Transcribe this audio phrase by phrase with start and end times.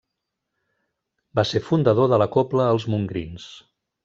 [1.39, 3.47] Va ser fundador de la cobla Els Montgrins.